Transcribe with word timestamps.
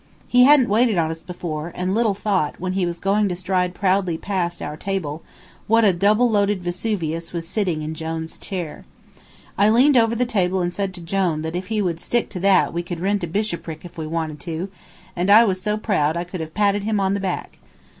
He 0.27 0.45
hadn't 0.45 0.67
waited 0.67 0.97
on 0.97 1.11
us 1.11 1.21
before, 1.21 1.71
and 1.75 1.93
little 1.93 2.15
thought, 2.15 2.59
when 2.59 2.73
he 2.73 2.87
was 2.87 2.99
going 2.99 3.29
to 3.29 3.35
stride 3.35 3.75
proudly 3.75 4.17
pass 4.17 4.59
our 4.59 4.75
table, 4.75 5.21
what 5.67 5.85
a 5.85 5.93
double 5.93 6.27
loaded 6.27 6.63
Vesuvius 6.63 7.33
was 7.33 7.47
sitting 7.47 7.83
in 7.83 7.93
Jone's 7.93 8.39
chair. 8.39 8.83
I 9.59 9.69
leaned 9.69 9.97
over 9.97 10.15
the 10.15 10.25
table 10.25 10.59
and 10.59 10.73
said 10.73 10.95
to 10.95 11.01
Jone 11.01 11.43
that 11.43 11.55
if 11.55 11.67
he 11.67 11.83
would 11.83 11.99
stick 11.99 12.29
to 12.29 12.39
that 12.39 12.73
we 12.73 12.81
could 12.81 12.99
rent 12.99 13.23
a 13.23 13.27
bishopric 13.27 13.85
if 13.85 13.95
we 13.95 14.07
wanted 14.07 14.39
to, 14.39 14.69
and 15.15 15.29
I 15.29 15.43
was 15.43 15.61
so 15.61 15.77
proud 15.77 16.17
I 16.17 16.23
could 16.23 16.39
have 16.39 16.55
patted 16.55 16.83
him 16.83 16.99
on 16.99 17.13
the 17.13 17.19
back. 17.19 17.59